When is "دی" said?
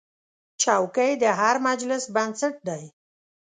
2.67-2.83